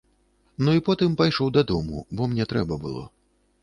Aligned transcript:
Ну 0.67 0.73
і 0.77 0.83
потым 0.87 1.19
пайшоў 1.21 1.53
дадому, 1.61 1.97
бо 2.19 2.31
мне 2.35 2.51
трэба 2.55 2.85
было. 2.89 3.09